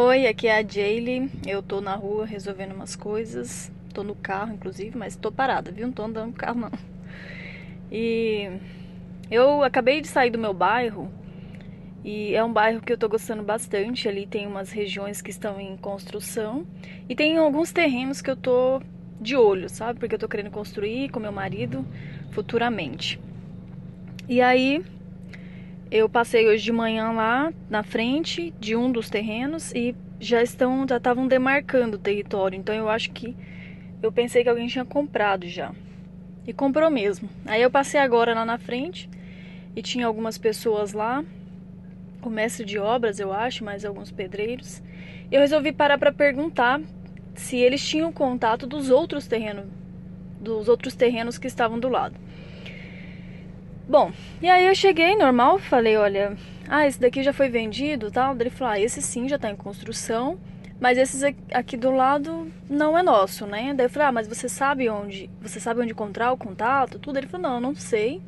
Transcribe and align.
Oi, 0.00 0.28
aqui 0.28 0.46
é 0.46 0.56
a 0.56 0.62
Jaylee. 0.62 1.28
Eu 1.44 1.60
tô 1.60 1.80
na 1.80 1.96
rua 1.96 2.24
resolvendo 2.24 2.72
umas 2.72 2.94
coisas. 2.94 3.68
Tô 3.92 4.04
no 4.04 4.14
carro, 4.14 4.54
inclusive, 4.54 4.96
mas 4.96 5.16
tô 5.16 5.32
parada, 5.32 5.72
viu? 5.72 5.88
Não 5.88 5.92
tô 5.92 6.04
andando 6.04 6.28
no 6.28 6.32
carro, 6.34 6.60
não. 6.60 6.70
E 7.90 8.48
eu 9.28 9.64
acabei 9.64 10.00
de 10.00 10.06
sair 10.06 10.30
do 10.30 10.38
meu 10.38 10.54
bairro. 10.54 11.10
E 12.04 12.32
é 12.32 12.44
um 12.44 12.52
bairro 12.52 12.80
que 12.80 12.92
eu 12.92 12.96
tô 12.96 13.08
gostando 13.08 13.42
bastante. 13.42 14.08
Ali 14.08 14.24
tem 14.24 14.46
umas 14.46 14.70
regiões 14.70 15.20
que 15.20 15.32
estão 15.32 15.60
em 15.60 15.76
construção. 15.76 16.64
E 17.08 17.16
tem 17.16 17.36
alguns 17.36 17.72
terrenos 17.72 18.22
que 18.22 18.30
eu 18.30 18.36
tô 18.36 18.80
de 19.20 19.34
olho, 19.34 19.68
sabe? 19.68 19.98
Porque 19.98 20.14
eu 20.14 20.18
tô 20.20 20.28
querendo 20.28 20.52
construir 20.52 21.08
com 21.08 21.18
meu 21.18 21.32
marido 21.32 21.84
futuramente. 22.30 23.18
E 24.28 24.40
aí, 24.40 24.80
eu 25.90 26.08
passei 26.08 26.46
hoje 26.46 26.64
de 26.64 26.72
manhã 26.72 27.12
lá 27.12 27.52
na 27.70 27.82
frente 27.82 28.52
de 28.60 28.76
um 28.76 28.90
dos 28.92 29.08
terrenos 29.08 29.72
e 29.72 29.94
já 30.20 30.42
estão, 30.42 30.86
já 30.88 30.98
estavam 30.98 31.26
demarcando 31.26 31.96
o 31.96 32.00
território. 32.00 32.58
Então 32.58 32.74
eu 32.74 32.88
acho 32.88 33.10
que 33.10 33.34
eu 34.02 34.12
pensei 34.12 34.42
que 34.42 34.48
alguém 34.48 34.66
tinha 34.68 34.84
comprado 34.84 35.46
já. 35.48 35.72
E 36.46 36.52
comprou 36.52 36.90
mesmo. 36.90 37.28
Aí 37.46 37.62
eu 37.62 37.70
passei 37.70 38.00
agora 38.00 38.34
lá 38.34 38.44
na 38.44 38.58
frente 38.58 39.08
e 39.74 39.82
tinha 39.82 40.06
algumas 40.06 40.36
pessoas 40.36 40.92
lá, 40.92 41.24
o 42.22 42.30
mestre 42.30 42.64
de 42.64 42.78
obras, 42.78 43.18
eu 43.18 43.32
acho, 43.32 43.64
mais 43.64 43.84
alguns 43.84 44.10
pedreiros. 44.10 44.82
Eu 45.30 45.40
resolvi 45.40 45.72
parar 45.72 45.98
para 45.98 46.12
perguntar 46.12 46.80
se 47.34 47.56
eles 47.56 47.86
tinham 47.86 48.12
contato 48.12 48.66
dos 48.66 48.90
outros 48.90 49.26
terrenos, 49.26 49.66
dos 50.40 50.68
outros 50.68 50.94
terrenos 50.94 51.38
que 51.38 51.46
estavam 51.46 51.78
do 51.78 51.88
lado. 51.88 52.16
Bom, 53.88 54.12
e 54.42 54.50
aí 54.50 54.66
eu 54.66 54.74
cheguei 54.74 55.16
normal, 55.16 55.58
falei, 55.58 55.96
olha, 55.96 56.36
ah, 56.68 56.86
esse 56.86 57.00
daqui 57.00 57.22
já 57.22 57.32
foi 57.32 57.48
vendido, 57.48 58.10
tal. 58.10 58.36
Ele 58.38 58.50
falou, 58.50 58.74
ah, 58.74 58.78
esse 58.78 59.00
sim 59.00 59.26
já 59.26 59.38
tá 59.38 59.50
em 59.50 59.56
construção, 59.56 60.38
mas 60.78 60.98
esse 60.98 61.34
aqui 61.54 61.74
do 61.74 61.90
lado 61.90 62.52
não 62.68 62.98
é 62.98 63.02
nosso, 63.02 63.46
né? 63.46 63.72
Daí 63.74 63.86
eu 63.86 63.90
falei, 63.90 64.08
ah, 64.08 64.12
mas 64.12 64.28
você 64.28 64.46
sabe 64.46 64.90
onde, 64.90 65.30
você 65.40 65.58
sabe 65.58 65.80
onde 65.80 65.92
encontrar 65.92 66.30
o 66.32 66.36
contato, 66.36 66.98
tudo? 66.98 67.16
Ele 67.16 67.26
falou, 67.26 67.48
não, 67.48 67.60
não 67.60 67.74
sei. 67.74 68.20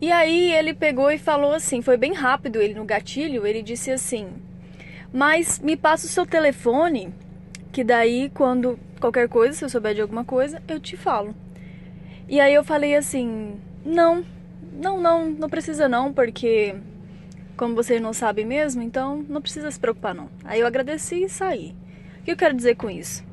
E 0.00 0.10
aí 0.10 0.52
ele 0.52 0.74
pegou 0.74 1.08
e 1.12 1.16
falou 1.16 1.52
assim, 1.54 1.80
foi 1.80 1.96
bem 1.96 2.12
rápido 2.12 2.60
ele 2.60 2.74
no 2.74 2.84
gatilho, 2.84 3.46
ele 3.46 3.62
disse 3.62 3.92
assim: 3.92 4.30
"Mas 5.12 5.60
me 5.60 5.76
passa 5.76 6.06
o 6.06 6.08
seu 6.08 6.26
telefone, 6.26 7.14
que 7.70 7.84
daí 7.84 8.28
quando 8.34 8.76
qualquer 9.00 9.28
coisa, 9.28 9.56
se 9.56 9.64
eu 9.64 9.68
souber 9.68 9.94
de 9.94 10.00
alguma 10.00 10.24
coisa, 10.24 10.60
eu 10.66 10.80
te 10.80 10.96
falo". 10.96 11.32
E 12.28 12.40
aí 12.40 12.52
eu 12.52 12.64
falei 12.64 12.96
assim: 12.96 13.60
não, 13.84 14.24
não, 14.72 15.00
não, 15.00 15.30
não 15.30 15.48
precisa 15.48 15.88
não, 15.88 16.12
porque 16.12 16.74
como 17.56 17.74
você 17.74 18.00
não 18.00 18.12
sabe 18.12 18.44
mesmo, 18.44 18.82
então 18.82 19.24
não 19.28 19.40
precisa 19.40 19.70
se 19.70 19.78
preocupar 19.78 20.14
não. 20.14 20.28
Aí 20.44 20.60
eu 20.60 20.66
agradeci 20.66 21.24
e 21.24 21.28
saí. 21.28 21.74
O 22.20 22.24
que 22.24 22.32
eu 22.32 22.36
quero 22.36 22.54
dizer 22.54 22.76
com 22.76 22.90
isso? 22.90 23.24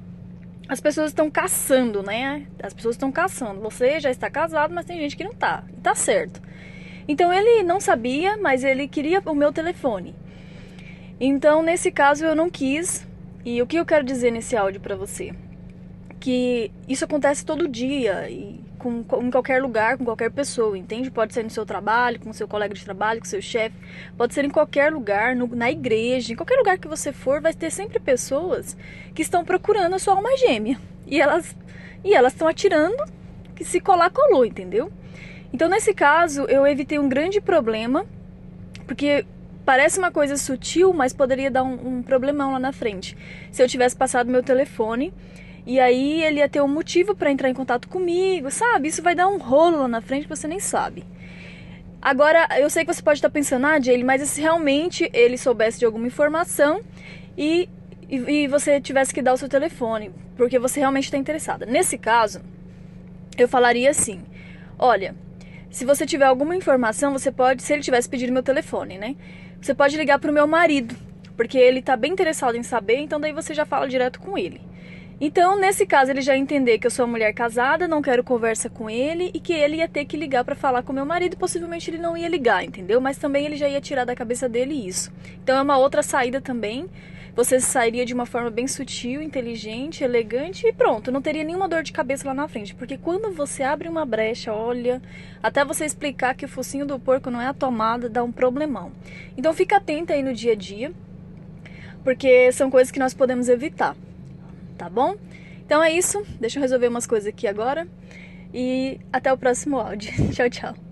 As 0.67 0.79
pessoas 0.79 1.09
estão 1.09 1.31
caçando, 1.31 2.03
né? 2.03 2.45
As 2.61 2.73
pessoas 2.73 2.95
estão 2.95 3.11
caçando. 3.11 3.59
Você 3.61 3.99
já 3.99 4.11
está 4.11 4.29
casado, 4.29 4.73
mas 4.73 4.85
tem 4.85 4.99
gente 4.99 5.17
que 5.17 5.23
não 5.23 5.33
tá. 5.33 5.63
E 5.75 5.81
tá 5.81 5.95
certo. 5.95 6.41
Então 7.07 7.33
ele 7.33 7.63
não 7.63 7.79
sabia, 7.79 8.37
mas 8.37 8.63
ele 8.63 8.87
queria 8.87 9.19
o 9.25 9.33
meu 9.33 9.51
telefone. 9.51 10.15
Então, 11.19 11.63
nesse 11.63 11.91
caso, 11.91 12.23
eu 12.23 12.35
não 12.35 12.49
quis. 12.49 13.07
E 13.43 13.61
o 13.61 13.67
que 13.67 13.77
eu 13.77 13.85
quero 13.85 14.05
dizer 14.05 14.31
nesse 14.31 14.55
áudio 14.55 14.79
para 14.79 14.95
você? 14.95 15.33
Que 16.19 16.71
isso 16.87 17.03
acontece 17.03 17.43
todo 17.43 17.67
dia. 17.67 18.29
E 18.29 18.63
com, 18.79 19.03
com, 19.03 19.21
em 19.21 19.29
qualquer 19.29 19.61
lugar, 19.61 19.97
com 19.97 20.05
qualquer 20.05 20.31
pessoa, 20.31 20.77
entende? 20.77 21.11
Pode 21.11 21.33
ser 21.33 21.43
no 21.43 21.49
seu 21.49 21.65
trabalho, 21.65 22.19
com 22.19 22.33
seu 22.33 22.47
colega 22.47 22.73
de 22.73 22.83
trabalho, 22.83 23.19
com 23.19 23.25
seu 23.25 23.41
chefe, 23.41 23.75
pode 24.17 24.33
ser 24.33 24.45
em 24.45 24.49
qualquer 24.49 24.91
lugar, 24.91 25.35
no, 25.35 25.45
na 25.47 25.69
igreja, 25.69 26.33
em 26.33 26.35
qualquer 26.35 26.55
lugar 26.55 26.79
que 26.79 26.87
você 26.87 27.11
for, 27.11 27.41
vai 27.41 27.53
ter 27.53 27.69
sempre 27.69 27.99
pessoas 27.99 28.75
que 29.13 29.21
estão 29.21 29.45
procurando 29.45 29.93
a 29.93 29.99
sua 29.99 30.15
alma 30.15 30.35
gêmea. 30.37 30.79
E 31.05 31.21
elas 31.21 31.55
e 32.03 32.13
elas 32.13 32.31
estão 32.33 32.47
atirando 32.47 33.03
que 33.53 33.65
se 33.65 33.81
colar 33.81 34.09
colou, 34.09 34.45
entendeu? 34.45 34.89
Então 35.53 35.67
nesse 35.67 35.93
caso 35.93 36.43
eu 36.43 36.65
evitei 36.65 36.97
um 36.97 37.09
grande 37.09 37.41
problema, 37.41 38.05
porque 38.87 39.25
parece 39.65 39.99
uma 39.99 40.11
coisa 40.11 40.37
sutil, 40.37 40.93
mas 40.93 41.13
poderia 41.13 41.51
dar 41.51 41.63
um, 41.63 41.97
um 41.97 42.01
problemão 42.01 42.53
lá 42.53 42.59
na 42.59 42.71
frente. 42.71 43.17
Se 43.51 43.61
eu 43.61 43.67
tivesse 43.67 43.95
passado 43.95 44.31
meu 44.31 44.41
telefone 44.41 45.13
e 45.69 45.79
aí 45.79 46.23
ele 46.23 46.39
ia 46.39 46.49
ter 46.49 46.63
um 46.63 46.67
motivo 46.67 47.13
para 47.13 47.29
entrar 47.29 47.47
em 47.47 47.53
contato 47.53 47.87
comigo, 47.87 48.49
sabe? 48.49 48.87
Isso 48.87 49.03
vai 49.03 49.13
dar 49.13 49.27
um 49.27 49.37
rolo 49.37 49.77
lá 49.77 49.87
na 49.87 50.01
frente 50.01 50.23
que 50.23 50.35
você 50.35 50.47
nem 50.47 50.59
sabe. 50.59 51.03
Agora, 52.01 52.47
eu 52.57 52.71
sei 52.71 52.83
que 52.83 52.91
você 52.91 53.03
pode 53.03 53.19
estar 53.19 53.29
pensando, 53.29 53.67
ah, 53.67 53.77
mas 54.03 54.27
se 54.27 54.41
realmente 54.41 55.07
ele 55.13 55.37
soubesse 55.37 55.77
de 55.77 55.85
alguma 55.85 56.07
informação 56.07 56.81
e, 57.37 57.69
e, 58.09 58.15
e 58.15 58.47
você 58.47 58.81
tivesse 58.81 59.13
que 59.13 59.21
dar 59.21 59.33
o 59.33 59.37
seu 59.37 59.47
telefone, 59.47 60.09
porque 60.35 60.57
você 60.57 60.79
realmente 60.79 61.03
está 61.03 61.17
interessada. 61.19 61.67
Nesse 61.67 61.99
caso, 61.99 62.41
eu 63.37 63.47
falaria 63.47 63.91
assim: 63.91 64.23
olha, 64.79 65.13
se 65.69 65.85
você 65.85 66.03
tiver 66.03 66.25
alguma 66.25 66.55
informação, 66.55 67.13
você 67.13 67.31
pode, 67.31 67.61
se 67.61 67.73
ele 67.73 67.83
tivesse 67.83 68.09
pedido 68.09 68.33
meu 68.33 68.41
telefone, 68.41 68.97
né? 68.97 69.15
Você 69.61 69.75
pode 69.75 69.95
ligar 69.97 70.17
para 70.17 70.31
o 70.31 70.33
meu 70.33 70.47
marido, 70.47 70.95
porque 71.37 71.59
ele 71.59 71.77
está 71.77 71.95
bem 71.95 72.11
interessado 72.11 72.55
em 72.55 72.63
saber, 72.63 72.97
então 72.97 73.19
daí 73.19 73.33
você 73.33 73.53
já 73.53 73.67
fala 73.67 73.87
direto 73.87 74.19
com 74.19 74.35
ele. 74.35 74.67
Então, 75.21 75.59
nesse 75.59 75.85
caso, 75.85 76.11
ele 76.11 76.21
já 76.21 76.37
entender 76.37 76.79
que 76.79 76.87
eu 76.87 76.91
sou 76.91 77.03
uma 77.03 77.11
mulher 77.11 77.33
casada, 77.33 77.89
não 77.89 78.01
quero 78.01 78.23
conversa 78.23 78.69
com 78.69 78.89
ele 78.89 79.29
e 79.33 79.39
que 79.39 79.51
ele 79.51 79.77
ia 79.77 79.87
ter 79.87 80.05
que 80.05 80.15
ligar 80.15 80.45
para 80.45 80.55
falar 80.55 80.81
com 80.81 80.93
meu 80.93 81.05
marido. 81.05 81.35
Possivelmente 81.35 81.89
ele 81.91 81.97
não 81.97 82.15
ia 82.15 82.29
ligar, 82.29 82.63
entendeu? 82.63 83.01
Mas 83.01 83.17
também 83.17 83.45
ele 83.45 83.57
já 83.57 83.67
ia 83.67 83.81
tirar 83.81 84.05
da 84.05 84.15
cabeça 84.15 84.47
dele 84.47 84.73
isso. 84.73 85.11
Então, 85.43 85.57
é 85.57 85.61
uma 85.61 85.77
outra 85.77 86.01
saída 86.01 86.39
também. 86.39 86.89
Você 87.35 87.59
sairia 87.59 88.05
de 88.05 88.13
uma 88.13 88.25
forma 88.25 88.49
bem 88.49 88.65
sutil, 88.65 89.21
inteligente, 89.21 90.05
elegante 90.05 90.65
e 90.65 90.73
pronto, 90.73 91.11
não 91.11 91.21
teria 91.21 91.43
nenhuma 91.43 91.67
dor 91.67 91.83
de 91.83 91.91
cabeça 91.91 92.27
lá 92.27 92.33
na 92.33 92.47
frente. 92.47 92.73
Porque 92.73 92.97
quando 92.97 93.33
você 93.33 93.61
abre 93.61 93.89
uma 93.89 94.05
brecha, 94.05 94.53
olha, 94.53 95.01
até 95.43 95.65
você 95.65 95.83
explicar 95.83 96.33
que 96.33 96.45
o 96.45 96.49
focinho 96.49 96.85
do 96.85 96.97
porco 96.97 97.29
não 97.29 97.41
é 97.41 97.47
a 97.47 97.53
tomada, 97.53 98.09
dá 98.09 98.23
um 98.23 98.31
problemão. 98.31 98.91
Então, 99.37 99.53
fica 99.53 99.77
atenta 99.77 100.13
aí 100.13 100.23
no 100.23 100.33
dia 100.33 100.53
a 100.53 100.55
dia, 100.55 100.93
porque 102.05 102.51
são 102.53 102.71
coisas 102.71 102.89
que 102.89 102.99
nós 102.99 103.13
podemos 103.13 103.49
evitar 103.49 103.95
tá 104.79 104.89
bom? 104.89 105.15
Então 105.63 105.83
é 105.83 105.91
isso, 105.91 106.25
deixa 106.39 106.57
eu 106.57 106.61
resolver 106.61 106.87
umas 106.87 107.05
coisas 107.05 107.27
aqui 107.27 107.45
agora 107.45 107.87
e 108.51 108.99
até 109.13 109.31
o 109.31 109.37
próximo 109.37 109.77
áudio. 109.77 110.11
tchau, 110.33 110.49
tchau. 110.49 110.88